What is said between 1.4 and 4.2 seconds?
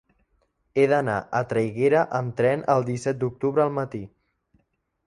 Traiguera amb tren el disset d'octubre al matí.